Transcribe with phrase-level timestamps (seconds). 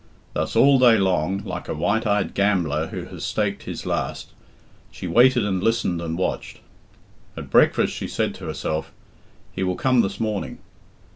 [0.33, 4.31] Thus all day long, like a white eyed gambler who has staked his last,
[4.89, 6.59] she waited and listened and watched.
[7.37, 8.91] At breakfast she said to herself,
[9.51, 10.57] "He will come this morning."